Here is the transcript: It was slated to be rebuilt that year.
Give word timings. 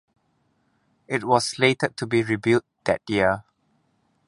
It 1.07 1.23
was 1.23 1.45
slated 1.45 1.95
to 1.97 2.07
be 2.07 2.23
rebuilt 2.23 2.65
that 2.85 3.01
year. 3.07 3.43